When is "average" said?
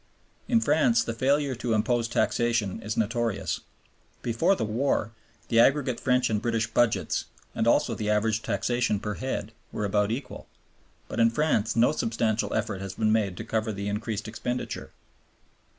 8.09-8.41